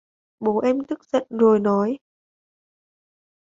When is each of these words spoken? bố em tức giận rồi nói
bố 0.39 0.59
em 0.59 0.77
tức 0.87 0.99
giận 1.03 1.27
rồi 1.29 1.59
nói 1.59 1.97